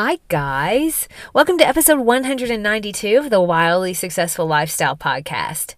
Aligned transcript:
Hi, 0.00 0.20
guys. 0.28 1.08
Welcome 1.34 1.58
to 1.58 1.66
episode 1.66 1.98
192 1.98 3.18
of 3.18 3.30
the 3.30 3.40
Wildly 3.40 3.94
Successful 3.94 4.46
Lifestyle 4.46 4.94
Podcast. 4.94 5.74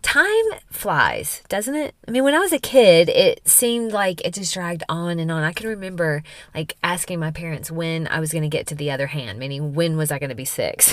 Time 0.00 0.46
flies, 0.70 1.42
doesn't 1.50 1.74
it? 1.74 1.94
I 2.06 2.12
mean, 2.12 2.24
when 2.24 2.32
I 2.32 2.38
was 2.38 2.54
a 2.54 2.58
kid, 2.58 3.10
it 3.10 3.46
seemed 3.46 3.92
like 3.92 4.24
it 4.24 4.32
just 4.32 4.54
dragged 4.54 4.84
on 4.88 5.18
and 5.18 5.30
on. 5.30 5.42
I 5.42 5.52
can 5.52 5.68
remember 5.68 6.22
like 6.54 6.76
asking 6.82 7.20
my 7.20 7.30
parents 7.30 7.70
when 7.70 8.06
I 8.06 8.20
was 8.20 8.32
going 8.32 8.40
to 8.40 8.48
get 8.48 8.66
to 8.68 8.74
the 8.74 8.90
other 8.90 9.08
hand, 9.08 9.38
meaning 9.38 9.74
when 9.74 9.98
was 9.98 10.10
I 10.10 10.18
going 10.18 10.30
to 10.30 10.34
be 10.34 10.46
six? 10.46 10.90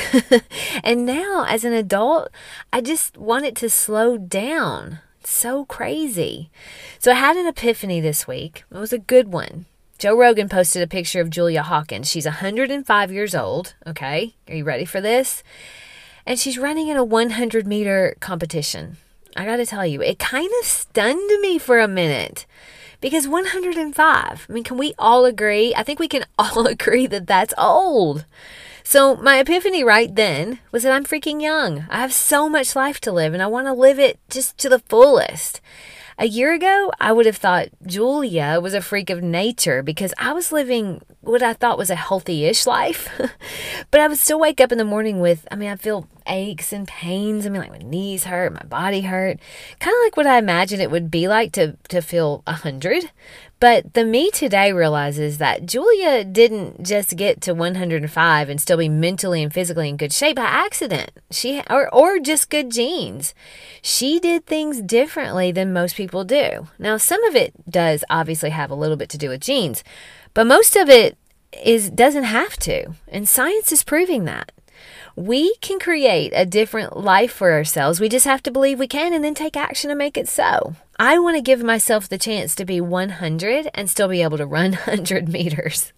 and 0.84 1.05
now, 1.05 1.46
as 1.48 1.63
an 1.63 1.71
adult, 1.71 2.27
I 2.73 2.82
just 2.82 3.16
want 3.16 3.46
it 3.46 3.55
to 3.55 3.70
slow 3.70 4.18
down. 4.18 4.99
It's 5.21 5.32
so 5.32 5.63
crazy. 5.63 6.52
So 6.99 7.12
I 7.12 7.16
had 7.16 7.38
an 7.38 7.48
epiphany 7.48 8.02
this 8.02 8.27
week. 8.27 8.66
It 8.70 8.77
was 8.77 8.91
a 8.91 8.99
good 8.99 9.32
one. 9.32 9.66
Joe 9.98 10.17
Rogan 10.17 10.49
posted 10.49 10.81
a 10.81 10.88
picture 10.88 11.22
of 11.22 11.30
Julia 11.30 11.63
Hawkins. 11.63 12.09
She's 12.09 12.26
105 12.26 13.12
years 13.12 13.34
old. 13.34 13.76
Okay. 13.88 14.35
Are 14.49 14.55
you 14.55 14.66
ready 14.66 14.84
for 14.84 14.99
this? 14.99 15.41
And 16.26 16.38
she's 16.38 16.58
running 16.58 16.90
in 16.90 16.98
a 16.98 17.04
100 17.04 17.66
meter 17.66 18.18
competition. 18.20 18.98
I 19.38 19.46
got 19.46 19.57
to 19.57 19.66
tell 19.66 19.85
you, 19.85 20.01
it 20.01 20.20
kind 20.20 20.49
of 20.60 20.66
stunned 20.66 21.41
me 21.41 21.57
for 21.57 21.79
a 21.79 21.88
minute 21.88 22.46
because 22.99 23.27
105, 23.27 23.98
I 24.49 24.51
mean, 24.51 24.63
can 24.63 24.77
we 24.77 24.93
all 24.98 25.23
agree? 25.23 25.73
I 25.76 25.84
think 25.84 25.99
we 25.99 26.07
can 26.10 26.26
all 26.40 26.68
agree 26.68 27.07
that 27.07 27.27
that's 27.27 27.54
old. 27.57 28.26
So, 28.84 29.16
my 29.16 29.40
epiphany 29.40 29.84
right 29.84 30.13
then 30.13 30.60
was 30.71 30.84
that 30.84 30.91
I'm 30.91 31.05
freaking 31.05 31.41
young. 31.41 31.85
I 31.90 32.01
have 32.01 32.13
so 32.13 32.48
much 32.48 32.76
life 32.76 32.99
to 33.01 33.12
live 33.12 33.34
and 33.34 33.41
I 33.41 33.48
want 33.48 33.68
to 33.68 33.73
live 33.73 33.98
it 33.98 34.20
just 34.29 34.57
to 34.60 34.70
the 34.70 34.79
fullest. 34.79 35.60
A 36.18 36.27
year 36.27 36.54
ago, 36.54 36.94
I 36.98 37.12
would 37.12 37.26
have 37.26 37.35
thought 37.35 37.68
Julia 37.85 38.60
was 38.62 38.74
a 38.74 38.82
freak 38.82 39.10
of 39.10 39.21
nature 39.21 39.84
because 39.84 40.13
I 40.18 40.32
was 40.32 40.54
living 40.54 41.02
what 41.20 41.44
I 41.44 41.52
thought 41.52 41.77
was 41.77 41.90
a 41.90 41.96
healthy 41.96 42.46
ish 42.46 42.66
life. 42.66 43.10
but 43.91 43.99
I 43.99 44.07
would 44.07 44.18
still 44.18 44.40
wake 44.40 44.62
up 44.62 44.72
in 44.72 44.77
the 44.77 44.85
morning 44.85 45.20
with, 45.20 45.46
I 45.52 45.55
mean, 45.55 45.70
I 45.70 45.76
feel 45.76 46.07
aches 46.26 46.72
and 46.72 46.88
pains. 46.88 47.46
I 47.46 47.49
mean, 47.49 47.62
like 47.62 47.72
my 47.72 47.80
knees 47.80 48.24
hurt, 48.24 48.54
my 48.54 48.63
body 48.63 49.02
hurt. 49.02 49.40
Kind 49.80 49.94
of 49.94 50.04
like 50.04 50.16
what 50.16 50.26
I 50.26 50.38
imagined 50.38 50.82
it 50.82 50.90
would 50.90 51.12
be 51.12 51.27
like 51.27 51.52
to, 51.54 51.76
to 51.90 52.02
feel 52.02 52.44
a 52.48 52.52
100. 52.52 53.12
But 53.59 53.93
the 53.93 54.03
me 54.03 54.31
today 54.31 54.73
realizes 54.73 55.37
that 55.37 55.65
Julia 55.65 56.23
didn't 56.23 56.84
just 56.84 57.15
get 57.15 57.41
to 57.41 57.53
105 57.53 58.49
and 58.49 58.59
still 58.59 58.77
be 58.77 58.89
mentally 58.89 59.41
and 59.41 59.53
physically 59.53 59.87
in 59.87 59.98
good 59.98 60.11
shape 60.11 60.35
by 60.35 60.43
accident. 60.43 61.11
She 61.31 61.63
or 61.70 61.93
or 61.93 62.20
just 62.20 62.49
good 62.49 62.70
genes. 62.70 63.33
She 63.81 64.19
did 64.19 64.45
things 64.45 64.81
differently 64.81 65.51
than 65.51 65.72
most 65.72 65.95
people 65.95 66.25
do. 66.25 66.67
Now, 66.78 66.97
some 66.97 67.23
of 67.23 67.35
it 67.35 67.53
does 67.69 68.03
obviously 68.09 68.50
have 68.50 68.72
a 68.72 68.75
little 68.75 68.97
bit 68.97 69.09
to 69.09 69.17
do 69.17 69.29
with 69.29 69.41
genes, 69.41 69.83
but 70.33 70.45
most 70.45 70.75
of 70.75 70.89
it 70.89 71.17
is 71.63 71.89
doesn't 71.89 72.23
have 72.23 72.57
to. 72.57 72.94
And 73.07 73.28
science 73.28 73.72
is 73.72 73.83
proving 73.83 74.25
that. 74.25 74.51
We 75.18 75.56
can 75.62 75.80
create 75.80 76.34
a 76.35 76.46
different 76.46 76.97
life 76.97 77.31
for 77.31 77.53
ourselves. 77.53 78.02
We 78.02 78.09
just 78.09 78.25
have 78.25 78.44
to 78.44 78.52
believe 78.52 78.80
we 78.80 78.88
can 78.88 79.13
and 79.13 79.24
then 79.24 79.34
take 79.34 79.56
action 79.56 79.90
to 79.90 79.96
make 79.96 80.18
it 80.18 80.28
so. 80.28 80.75
I 81.00 81.19
want 81.19 81.38
to 81.38 81.41
give 81.41 81.63
myself 81.63 82.09
the 82.09 82.18
chance 82.18 82.53
to 82.56 82.66
be 82.66 82.81
100 82.81 83.69
and 83.73 83.89
still 83.89 84.09
be 84.09 84.22
able 84.22 84.38
to 84.38 84.45
run 84.45 84.72
100 84.85 85.29
meters. 85.29 85.94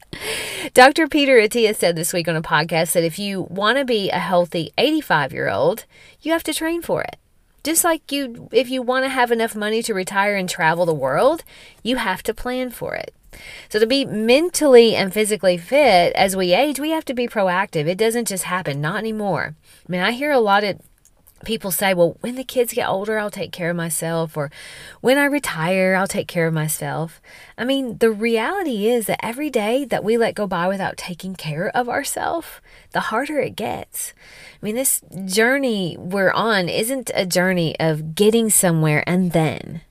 Dr. 0.75 1.07
Peter 1.07 1.37
Attia 1.37 1.75
said 1.75 1.95
this 1.95 2.13
week 2.13 2.27
on 2.27 2.35
a 2.35 2.43
podcast 2.43 2.91
that 2.91 3.03
if 3.03 3.17
you 3.17 3.41
want 3.41 3.79
to 3.79 3.85
be 3.85 4.11
a 4.11 4.19
healthy 4.19 4.71
85 4.77 5.33
year 5.33 5.49
old, 5.49 5.85
you 6.21 6.31
have 6.31 6.43
to 6.43 6.53
train 6.53 6.83
for 6.83 7.01
it. 7.01 7.15
Just 7.63 7.83
like 7.83 8.11
you, 8.11 8.49
if 8.51 8.69
you 8.69 8.83
want 8.83 9.05
to 9.05 9.09
have 9.09 9.31
enough 9.31 9.55
money 9.55 9.81
to 9.81 9.95
retire 9.95 10.35
and 10.35 10.47
travel 10.47 10.85
the 10.85 10.93
world, 10.93 11.43
you 11.81 11.95
have 11.95 12.21
to 12.23 12.35
plan 12.35 12.69
for 12.69 12.93
it. 12.93 13.15
So, 13.69 13.79
to 13.79 13.85
be 13.85 14.05
mentally 14.05 14.95
and 14.95 15.13
physically 15.13 15.57
fit 15.57 16.13
as 16.13 16.35
we 16.35 16.53
age, 16.53 16.79
we 16.79 16.91
have 16.91 17.05
to 17.05 17.13
be 17.13 17.27
proactive. 17.27 17.87
It 17.87 17.97
doesn't 17.97 18.27
just 18.27 18.45
happen, 18.45 18.81
not 18.81 18.97
anymore. 18.97 19.55
I 19.87 19.91
mean, 19.91 20.01
I 20.01 20.11
hear 20.11 20.31
a 20.31 20.39
lot 20.39 20.63
of 20.63 20.79
people 21.45 21.71
say, 21.71 21.93
well, 21.93 22.17
when 22.21 22.35
the 22.35 22.43
kids 22.43 22.73
get 22.73 22.87
older, 22.87 23.17
I'll 23.17 23.31
take 23.31 23.51
care 23.51 23.69
of 23.69 23.75
myself, 23.75 24.35
or 24.35 24.51
when 25.01 25.17
I 25.17 25.25
retire, 25.25 25.95
I'll 25.95 26.07
take 26.07 26.27
care 26.27 26.47
of 26.47 26.53
myself. 26.53 27.21
I 27.57 27.65
mean, 27.65 27.97
the 27.99 28.11
reality 28.11 28.87
is 28.87 29.05
that 29.05 29.23
every 29.23 29.49
day 29.49 29.85
that 29.85 30.03
we 30.03 30.17
let 30.17 30.35
go 30.35 30.47
by 30.47 30.67
without 30.67 30.97
taking 30.97 31.35
care 31.35 31.69
of 31.69 31.89
ourselves, 31.89 32.47
the 32.91 33.01
harder 33.01 33.39
it 33.39 33.55
gets. 33.55 34.13
I 34.61 34.65
mean, 34.65 34.75
this 34.75 35.01
journey 35.25 35.95
we're 35.99 36.31
on 36.31 36.69
isn't 36.69 37.11
a 37.13 37.25
journey 37.25 37.79
of 37.79 38.15
getting 38.15 38.49
somewhere 38.49 39.03
and 39.07 39.31
then 39.31 39.81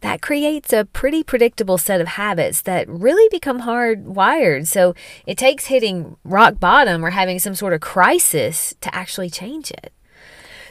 that 0.00 0.22
creates 0.22 0.72
a 0.72 0.84
pretty 0.84 1.22
predictable 1.22 1.78
set 1.78 2.00
of 2.00 2.08
habits 2.08 2.62
that 2.62 2.88
really 2.88 3.28
become 3.30 3.62
hardwired. 3.62 4.66
So 4.66 4.94
it 5.26 5.38
takes 5.38 5.66
hitting 5.66 6.16
rock 6.24 6.60
bottom 6.60 7.04
or 7.04 7.10
having 7.10 7.38
some 7.38 7.54
sort 7.54 7.72
of 7.72 7.80
crisis 7.80 8.74
to 8.80 8.94
actually 8.94 9.30
change 9.30 9.70
it. 9.70 9.92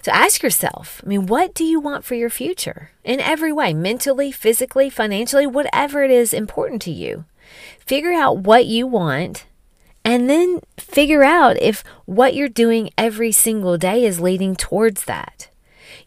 So 0.01 0.11
ask 0.11 0.43
yourself, 0.43 1.01
I 1.03 1.07
mean, 1.07 1.25
what 1.25 1.55
do 1.55 1.63
you 1.63 1.79
want 1.79 2.05
for 2.05 2.13
your 2.13 2.29
future? 2.29 2.91
In 3.03 3.19
every 3.19 3.51
way, 3.51 3.73
mentally, 3.73 4.31
physically, 4.31 4.89
financially, 4.89 5.47
whatever 5.47 6.03
it 6.03 6.11
is 6.11 6.31
important 6.31 6.81
to 6.83 6.91
you. 6.91 7.25
Figure 7.79 8.13
out 8.13 8.37
what 8.37 8.67
you 8.67 8.85
want 8.85 9.45
and 10.03 10.29
then 10.29 10.61
figure 10.77 11.23
out 11.23 11.59
if 11.59 11.83
what 12.05 12.35
you're 12.35 12.47
doing 12.47 12.91
every 12.97 13.31
single 13.31 13.77
day 13.77 14.05
is 14.05 14.19
leading 14.19 14.55
towards 14.55 15.05
that 15.05 15.49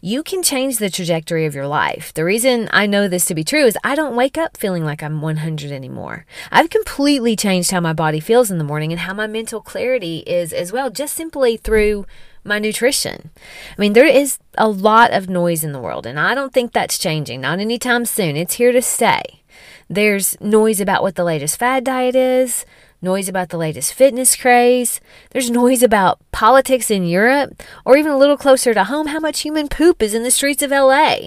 you 0.01 0.23
can 0.23 0.41
change 0.41 0.77
the 0.77 0.89
trajectory 0.89 1.45
of 1.45 1.53
your 1.53 1.67
life. 1.67 2.13
The 2.13 2.23
reason 2.23 2.69
I 2.71 2.85
know 2.85 3.07
this 3.07 3.25
to 3.25 3.35
be 3.35 3.43
true 3.43 3.65
is 3.65 3.77
I 3.83 3.95
don't 3.95 4.15
wake 4.15 4.37
up 4.37 4.55
feeling 4.55 4.85
like 4.85 5.03
I'm 5.03 5.21
100 5.21 5.71
anymore. 5.71 6.25
I've 6.51 6.69
completely 6.69 7.35
changed 7.35 7.71
how 7.71 7.81
my 7.81 7.93
body 7.93 8.19
feels 8.19 8.49
in 8.49 8.59
the 8.59 8.63
morning 8.63 8.91
and 8.91 9.01
how 9.01 9.13
my 9.13 9.27
mental 9.27 9.61
clarity 9.61 10.19
is 10.19 10.53
as 10.53 10.71
well, 10.71 10.89
just 10.89 11.15
simply 11.15 11.57
through 11.57 12.05
my 12.45 12.59
nutrition. 12.59 13.31
I 13.77 13.81
mean, 13.81 13.93
there 13.93 14.05
is 14.05 14.39
a 14.57 14.69
lot 14.69 15.11
of 15.11 15.29
noise 15.29 15.63
in 15.65 15.73
the 15.73 15.81
world, 15.81 16.05
and 16.05 16.17
I 16.17 16.33
don't 16.33 16.53
think 16.53 16.71
that's 16.71 16.97
changing, 16.97 17.41
not 17.41 17.59
anytime 17.59 18.05
soon. 18.05 18.37
It's 18.37 18.55
here 18.55 18.71
to 18.71 18.81
stay. 18.81 19.43
There's 19.89 20.39
noise 20.39 20.79
about 20.79 21.01
what 21.01 21.15
the 21.15 21.23
latest 21.25 21.59
fad 21.59 21.83
diet 21.83 22.15
is, 22.15 22.65
noise 23.01 23.29
about 23.29 23.49
the 23.49 23.57
latest 23.57 23.93
fitness 23.93 24.35
craze. 24.35 24.99
There's 25.31 25.49
noise 25.49 25.83
about 25.83 26.19
politics 26.31 26.91
in 26.91 27.03
Europe, 27.03 27.61
or 27.85 27.97
even 27.97 28.11
a 28.11 28.17
little 28.17 28.37
closer 28.37 28.73
to 28.73 28.85
home, 28.85 29.07
how 29.07 29.19
much 29.19 29.41
human 29.41 29.67
poop 29.67 30.01
is 30.01 30.13
in 30.13 30.23
the 30.23 30.31
streets 30.31 30.63
of 30.63 30.71
LA. 30.71 31.17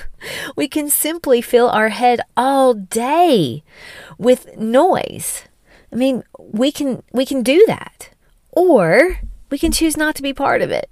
we 0.56 0.68
can 0.68 0.88
simply 0.90 1.40
fill 1.40 1.68
our 1.68 1.90
head 1.90 2.20
all 2.36 2.74
day 2.74 3.62
with 4.18 4.56
noise. 4.56 5.42
I 5.92 5.96
mean, 5.96 6.24
we 6.38 6.72
can 6.72 7.02
we 7.12 7.24
can 7.24 7.42
do 7.42 7.64
that. 7.66 8.10
Or 8.50 9.18
we 9.50 9.58
can 9.58 9.72
choose 9.72 9.96
not 9.96 10.14
to 10.16 10.22
be 10.22 10.32
part 10.32 10.62
of 10.62 10.70
it. 10.70 10.90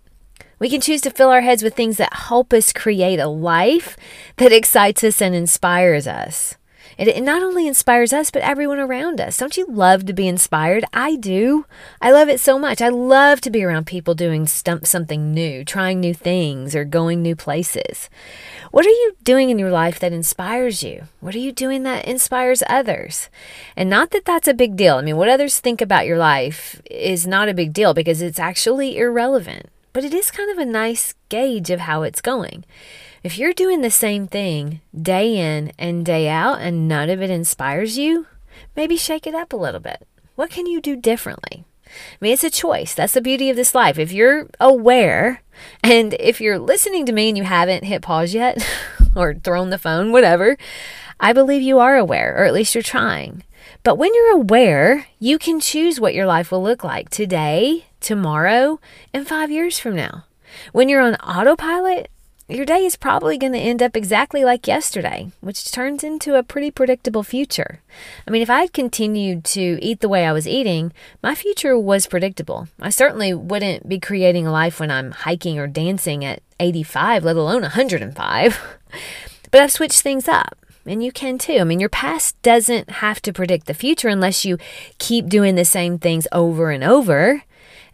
We 0.58 0.68
can 0.68 0.80
choose 0.80 1.00
to 1.02 1.10
fill 1.10 1.30
our 1.30 1.40
heads 1.40 1.62
with 1.62 1.74
things 1.74 1.96
that 1.96 2.14
help 2.14 2.52
us 2.52 2.72
create 2.72 3.18
a 3.18 3.26
life 3.26 3.96
that 4.36 4.52
excites 4.52 5.02
us 5.02 5.20
and 5.20 5.34
inspires 5.34 6.06
us. 6.06 6.56
It, 6.98 7.08
it 7.08 7.22
not 7.22 7.42
only 7.42 7.66
inspires 7.66 8.12
us, 8.12 8.30
but 8.30 8.42
everyone 8.42 8.78
around 8.78 9.20
us. 9.20 9.36
Don't 9.36 9.56
you 9.56 9.66
love 9.66 10.06
to 10.06 10.12
be 10.12 10.28
inspired? 10.28 10.84
I 10.92 11.16
do. 11.16 11.66
I 12.00 12.10
love 12.10 12.28
it 12.28 12.40
so 12.40 12.58
much. 12.58 12.80
I 12.80 12.88
love 12.88 13.40
to 13.42 13.50
be 13.50 13.62
around 13.62 13.86
people 13.86 14.14
doing 14.14 14.46
stump 14.46 14.86
something 14.86 15.32
new, 15.32 15.64
trying 15.64 16.00
new 16.00 16.14
things, 16.14 16.74
or 16.74 16.84
going 16.84 17.22
new 17.22 17.36
places. 17.36 18.08
What 18.70 18.86
are 18.86 18.90
you 18.90 19.16
doing 19.22 19.50
in 19.50 19.58
your 19.58 19.70
life 19.70 19.98
that 20.00 20.12
inspires 20.12 20.82
you? 20.82 21.04
What 21.20 21.34
are 21.34 21.38
you 21.38 21.52
doing 21.52 21.82
that 21.82 22.06
inspires 22.06 22.62
others? 22.68 23.28
And 23.76 23.90
not 23.90 24.10
that 24.10 24.24
that's 24.24 24.48
a 24.48 24.54
big 24.54 24.76
deal. 24.76 24.96
I 24.96 25.02
mean, 25.02 25.16
what 25.16 25.28
others 25.28 25.60
think 25.60 25.80
about 25.80 26.06
your 26.06 26.18
life 26.18 26.80
is 26.90 27.26
not 27.26 27.48
a 27.48 27.54
big 27.54 27.72
deal 27.72 27.94
because 27.94 28.22
it's 28.22 28.38
actually 28.38 28.96
irrelevant, 28.96 29.66
but 29.92 30.04
it 30.04 30.14
is 30.14 30.30
kind 30.30 30.50
of 30.50 30.58
a 30.58 30.64
nice 30.64 31.14
gauge 31.28 31.70
of 31.70 31.80
how 31.80 32.02
it's 32.02 32.20
going. 32.20 32.64
If 33.24 33.38
you're 33.38 33.52
doing 33.52 33.82
the 33.82 33.90
same 33.90 34.26
thing 34.26 34.80
day 35.00 35.36
in 35.36 35.70
and 35.78 36.04
day 36.04 36.28
out 36.28 36.60
and 36.60 36.88
none 36.88 37.08
of 37.08 37.22
it 37.22 37.30
inspires 37.30 37.96
you, 37.96 38.26
maybe 38.74 38.96
shake 38.96 39.28
it 39.28 39.34
up 39.34 39.52
a 39.52 39.56
little 39.56 39.78
bit. 39.78 40.08
What 40.34 40.50
can 40.50 40.66
you 40.66 40.80
do 40.80 40.96
differently? 40.96 41.64
I 41.86 42.16
mean, 42.20 42.32
it's 42.32 42.42
a 42.42 42.50
choice. 42.50 42.94
That's 42.94 43.12
the 43.12 43.20
beauty 43.20 43.48
of 43.48 43.54
this 43.54 43.76
life. 43.76 43.96
If 43.96 44.10
you're 44.10 44.48
aware, 44.58 45.42
and 45.84 46.14
if 46.14 46.40
you're 46.40 46.58
listening 46.58 47.06
to 47.06 47.12
me 47.12 47.28
and 47.28 47.38
you 47.38 47.44
haven't 47.44 47.84
hit 47.84 48.02
pause 48.02 48.34
yet 48.34 48.66
or 49.14 49.34
thrown 49.34 49.70
the 49.70 49.78
phone, 49.78 50.10
whatever, 50.10 50.56
I 51.20 51.32
believe 51.32 51.62
you 51.62 51.78
are 51.78 51.96
aware, 51.96 52.34
or 52.36 52.44
at 52.44 52.54
least 52.54 52.74
you're 52.74 52.82
trying. 52.82 53.44
But 53.84 53.98
when 53.98 54.12
you're 54.12 54.34
aware, 54.34 55.06
you 55.20 55.38
can 55.38 55.60
choose 55.60 56.00
what 56.00 56.14
your 56.14 56.26
life 56.26 56.50
will 56.50 56.62
look 56.62 56.82
like 56.82 57.08
today, 57.08 57.86
tomorrow, 58.00 58.80
and 59.14 59.28
five 59.28 59.52
years 59.52 59.78
from 59.78 59.94
now. 59.94 60.24
When 60.72 60.88
you're 60.88 61.00
on 61.00 61.14
autopilot, 61.16 62.10
your 62.54 62.66
day 62.66 62.84
is 62.84 62.96
probably 62.96 63.38
going 63.38 63.52
to 63.52 63.58
end 63.58 63.82
up 63.82 63.96
exactly 63.96 64.44
like 64.44 64.66
yesterday, 64.66 65.32
which 65.40 65.70
turns 65.70 66.04
into 66.04 66.34
a 66.34 66.42
pretty 66.42 66.70
predictable 66.70 67.22
future. 67.22 67.80
I 68.26 68.30
mean, 68.30 68.42
if 68.42 68.50
I 68.50 68.62
had 68.62 68.72
continued 68.72 69.44
to 69.46 69.78
eat 69.82 70.00
the 70.00 70.08
way 70.08 70.26
I 70.26 70.32
was 70.32 70.46
eating, 70.46 70.92
my 71.22 71.34
future 71.34 71.78
was 71.78 72.06
predictable. 72.06 72.68
I 72.80 72.90
certainly 72.90 73.32
wouldn't 73.34 73.88
be 73.88 73.98
creating 73.98 74.46
a 74.46 74.52
life 74.52 74.80
when 74.80 74.90
I'm 74.90 75.12
hiking 75.12 75.58
or 75.58 75.66
dancing 75.66 76.24
at 76.24 76.42
85, 76.60 77.24
let 77.24 77.36
alone 77.36 77.62
105. 77.62 78.60
but 79.50 79.60
I've 79.60 79.72
switched 79.72 80.02
things 80.02 80.28
up. 80.28 80.56
And 80.84 81.02
you 81.02 81.12
can 81.12 81.38
too. 81.38 81.58
I 81.60 81.64
mean, 81.64 81.78
your 81.78 81.88
past 81.88 82.40
doesn't 82.42 82.90
have 82.90 83.22
to 83.22 83.32
predict 83.32 83.66
the 83.66 83.74
future 83.74 84.08
unless 84.08 84.44
you 84.44 84.58
keep 84.98 85.28
doing 85.28 85.54
the 85.54 85.64
same 85.64 85.98
things 85.98 86.26
over 86.32 86.70
and 86.70 86.82
over. 86.82 87.44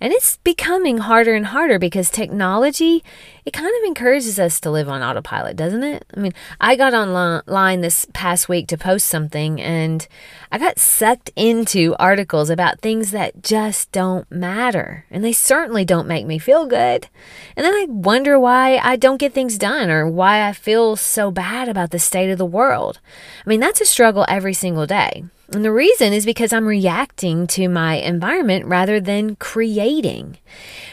And 0.01 0.13
it's 0.13 0.37
becoming 0.39 0.99
harder 0.99 1.35
and 1.35 1.47
harder 1.47 1.79
because 1.79 2.09
technology, 2.09 3.03
it 3.49 3.55
kind 3.55 3.67
of 3.67 3.87
encourages 3.87 4.39
us 4.39 4.61
to 4.61 4.71
live 4.71 4.91
on 4.91 5.03
autopilot, 5.03 5.57
doesn't 5.57 5.83
it? 5.83 6.05
I 6.15 6.21
mean, 6.21 6.35
I 6.61 6.77
got 6.77 6.93
online 6.93 7.81
this 7.81 8.07
past 8.13 8.47
week 8.47 8.69
to 8.69 8.77
post 8.77 9.07
something 9.07 9.59
and 9.59 10.07
I 10.53 10.59
got 10.59 10.79
sucked 10.79 11.31
into 11.35 11.97
articles 11.99 12.51
about 12.51 12.81
things 12.81 13.11
that 13.13 13.43
just 13.43 13.91
don't 13.91 14.31
matter. 14.31 15.07
And 15.11 15.25
they 15.25 15.33
certainly 15.33 15.87
don't 15.87 16.07
make 16.07 16.27
me 16.27 16.39
feel 16.39 16.67
good. 16.67 17.09
And 17.57 17.65
then 17.65 17.73
I 17.73 17.87
wonder 17.89 18.39
why 18.39 18.77
I 18.77 18.97
don't 18.97 19.17
get 19.17 19.33
things 19.33 19.57
done 19.57 19.89
or 19.89 20.07
why 20.07 20.47
I 20.47 20.53
feel 20.53 20.97
so 20.97 21.31
bad 21.31 21.71
about 21.71 21.91
the 21.91 21.99
state 21.99 22.31
of 22.31 22.37
the 22.37 22.45
world. 22.45 23.01
I 23.47 23.49
mean, 23.49 23.61
that's 23.61 23.81
a 23.81 23.87
struggle 23.87 24.27
every 24.29 24.53
single 24.53 24.87
day. 24.87 25.25
And 25.51 25.65
the 25.65 25.73
reason 25.73 26.13
is 26.13 26.27
because 26.27 26.53
I'm 26.53 26.67
reacting 26.67 27.47
to 27.49 27.69
my 27.69 27.95
environment 27.95 28.67
rather 28.67 29.01
than 29.01 29.37
creating. 29.37 30.37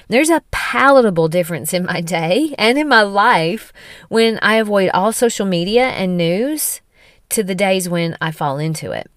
There's 0.07 0.29
a 0.29 0.43
palatable 0.51 1.27
difference 1.27 1.73
in 1.73 1.85
my 1.85 1.99
day 1.99 2.44
and 2.57 2.77
in 2.77 2.87
my 2.87 3.01
life 3.01 3.73
when 4.09 4.37
I 4.41 4.55
avoid 4.55 4.89
all 4.93 5.11
social 5.11 5.45
media 5.45 5.87
and 5.87 6.17
news 6.17 6.81
to 7.29 7.43
the 7.43 7.55
days 7.55 7.89
when 7.89 8.17
I 8.21 8.31
fall 8.31 8.59
into 8.59 8.91
it. 8.91 9.09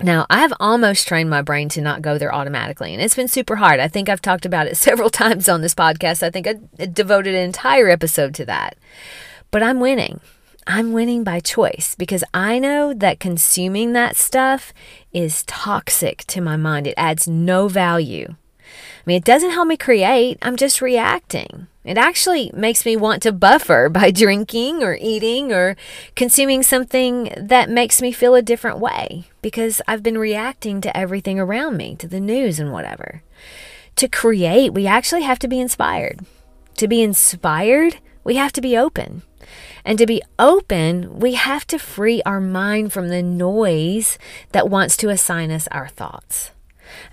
Now, 0.00 0.26
I've 0.28 0.52
almost 0.60 1.08
trained 1.08 1.30
my 1.30 1.40
brain 1.40 1.70
to 1.70 1.80
not 1.80 2.02
go 2.02 2.18
there 2.18 2.34
automatically, 2.34 2.92
and 2.92 3.02
it's 3.02 3.14
been 3.14 3.28
super 3.28 3.56
hard. 3.56 3.80
I 3.80 3.88
think 3.88 4.08
I've 4.08 4.20
talked 4.20 4.44
about 4.44 4.66
it 4.66 4.76
several 4.88 5.10
times 5.10 5.48
on 5.48 5.62
this 5.62 5.74
podcast. 5.74 6.22
I 6.22 6.30
think 6.30 6.46
I 6.46 6.86
devoted 6.86 7.34
an 7.34 7.42
entire 7.42 7.88
episode 7.88 8.34
to 8.34 8.44
that. 8.46 8.76
But 9.50 9.62
I'm 9.62 9.80
winning. 9.80 10.20
I'm 10.66 10.92
winning 10.92 11.22
by 11.22 11.40
choice 11.40 11.94
because 11.94 12.24
I 12.34 12.58
know 12.58 12.92
that 12.92 13.20
consuming 13.20 13.92
that 13.92 14.16
stuff 14.16 14.72
is 15.12 15.44
toxic 15.44 16.24
to 16.26 16.40
my 16.40 16.56
mind. 16.56 16.88
It 16.88 16.94
adds 16.96 17.28
no 17.28 17.68
value. 17.68 18.34
Mean, 19.06 19.18
it 19.18 19.24
doesn't 19.24 19.52
help 19.52 19.68
me 19.68 19.76
create, 19.76 20.36
I'm 20.42 20.56
just 20.56 20.82
reacting. 20.82 21.68
It 21.84 21.96
actually 21.96 22.50
makes 22.52 22.84
me 22.84 22.96
want 22.96 23.22
to 23.22 23.32
buffer 23.32 23.88
by 23.92 24.10
drinking 24.10 24.82
or 24.82 24.98
eating 25.00 25.52
or 25.52 25.76
consuming 26.16 26.64
something 26.64 27.32
that 27.36 27.70
makes 27.70 28.02
me 28.02 28.10
feel 28.10 28.34
a 28.34 28.42
different 28.42 28.80
way 28.80 29.26
because 29.40 29.80
I've 29.86 30.02
been 30.02 30.18
reacting 30.18 30.80
to 30.80 30.96
everything 30.96 31.38
around 31.38 31.76
me, 31.76 31.94
to 31.96 32.08
the 32.08 32.20
news 32.20 32.58
and 32.58 32.72
whatever. 32.72 33.22
To 33.94 34.08
create, 34.08 34.74
we 34.74 34.88
actually 34.88 35.22
have 35.22 35.38
to 35.38 35.48
be 35.48 35.60
inspired. 35.60 36.26
To 36.78 36.88
be 36.88 37.00
inspired, 37.00 37.98
we 38.24 38.34
have 38.34 38.52
to 38.52 38.60
be 38.60 38.76
open. 38.76 39.22
And 39.84 39.98
to 39.98 40.06
be 40.06 40.20
open, 40.36 41.20
we 41.20 41.34
have 41.34 41.64
to 41.68 41.78
free 41.78 42.20
our 42.26 42.40
mind 42.40 42.92
from 42.92 43.08
the 43.08 43.22
noise 43.22 44.18
that 44.50 44.68
wants 44.68 44.96
to 44.98 45.10
assign 45.10 45.52
us 45.52 45.68
our 45.68 45.86
thoughts. 45.86 46.50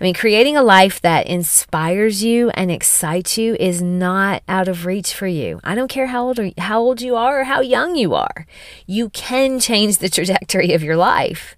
I 0.00 0.04
mean, 0.04 0.14
creating 0.14 0.56
a 0.56 0.62
life 0.62 1.00
that 1.02 1.26
inspires 1.26 2.22
you 2.22 2.50
and 2.50 2.70
excites 2.70 3.38
you 3.38 3.56
is 3.60 3.80
not 3.80 4.42
out 4.48 4.68
of 4.68 4.86
reach 4.86 5.14
for 5.14 5.26
you. 5.26 5.60
I 5.64 5.74
don't 5.74 5.88
care 5.88 6.08
how 6.08 6.24
old, 6.26 6.38
or, 6.38 6.50
how 6.58 6.80
old 6.80 7.00
you 7.00 7.16
are 7.16 7.40
or 7.40 7.44
how 7.44 7.60
young 7.60 7.96
you 7.96 8.14
are. 8.14 8.46
You 8.86 9.08
can 9.10 9.60
change 9.60 9.98
the 9.98 10.08
trajectory 10.10 10.72
of 10.72 10.82
your 10.82 10.96
life. 10.96 11.56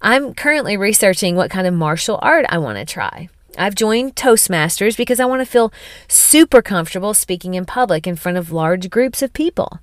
I'm 0.00 0.34
currently 0.34 0.76
researching 0.76 1.36
what 1.36 1.50
kind 1.50 1.66
of 1.66 1.74
martial 1.74 2.18
art 2.22 2.46
I 2.48 2.58
want 2.58 2.78
to 2.78 2.84
try. 2.84 3.28
I've 3.56 3.74
joined 3.74 4.16
Toastmasters 4.16 4.96
because 4.96 5.20
I 5.20 5.26
want 5.26 5.40
to 5.40 5.46
feel 5.46 5.72
super 6.08 6.60
comfortable 6.60 7.14
speaking 7.14 7.54
in 7.54 7.64
public 7.64 8.06
in 8.06 8.16
front 8.16 8.38
of 8.38 8.52
large 8.52 8.90
groups 8.90 9.22
of 9.22 9.32
people. 9.32 9.80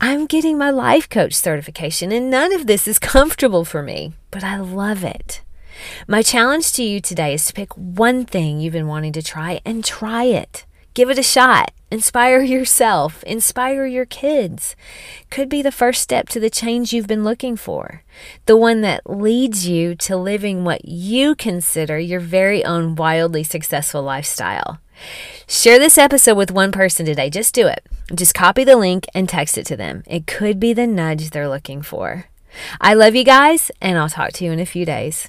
I'm 0.00 0.26
getting 0.26 0.56
my 0.56 0.70
life 0.70 1.08
coach 1.08 1.34
certification, 1.34 2.12
and 2.12 2.30
none 2.30 2.52
of 2.52 2.66
this 2.66 2.86
is 2.86 2.98
comfortable 3.00 3.64
for 3.64 3.82
me, 3.82 4.12
but 4.30 4.44
I 4.44 4.58
love 4.58 5.04
it. 5.04 5.40
My 6.06 6.22
challenge 6.22 6.72
to 6.72 6.82
you 6.82 7.00
today 7.00 7.34
is 7.34 7.46
to 7.46 7.52
pick 7.52 7.72
one 7.74 8.24
thing 8.24 8.60
you've 8.60 8.72
been 8.72 8.86
wanting 8.86 9.12
to 9.12 9.22
try 9.22 9.60
and 9.64 9.84
try 9.84 10.24
it. 10.24 10.64
Give 10.94 11.10
it 11.10 11.18
a 11.18 11.22
shot. 11.22 11.72
Inspire 11.90 12.42
yourself. 12.42 13.22
Inspire 13.22 13.86
your 13.86 14.04
kids. 14.04 14.76
Could 15.30 15.48
be 15.48 15.62
the 15.62 15.72
first 15.72 16.02
step 16.02 16.28
to 16.30 16.40
the 16.40 16.50
change 16.50 16.92
you've 16.92 17.06
been 17.06 17.24
looking 17.24 17.56
for. 17.56 18.02
The 18.46 18.56
one 18.56 18.80
that 18.82 19.08
leads 19.08 19.66
you 19.66 19.94
to 19.94 20.16
living 20.16 20.64
what 20.64 20.84
you 20.84 21.34
consider 21.34 21.98
your 21.98 22.20
very 22.20 22.64
own 22.64 22.94
wildly 22.94 23.44
successful 23.44 24.02
lifestyle. 24.02 24.80
Share 25.46 25.78
this 25.78 25.96
episode 25.96 26.36
with 26.36 26.50
one 26.50 26.72
person 26.72 27.06
today. 27.06 27.30
Just 27.30 27.54
do 27.54 27.66
it. 27.66 27.86
Just 28.14 28.34
copy 28.34 28.64
the 28.64 28.76
link 28.76 29.06
and 29.14 29.28
text 29.28 29.56
it 29.56 29.64
to 29.66 29.76
them. 29.76 30.02
It 30.06 30.26
could 30.26 30.58
be 30.58 30.72
the 30.72 30.86
nudge 30.86 31.30
they're 31.30 31.48
looking 31.48 31.80
for. 31.80 32.26
I 32.80 32.94
love 32.94 33.14
you 33.14 33.24
guys, 33.24 33.70
and 33.80 33.96
I'll 33.96 34.08
talk 34.08 34.32
to 34.32 34.44
you 34.44 34.52
in 34.52 34.60
a 34.60 34.66
few 34.66 34.84
days. 34.84 35.28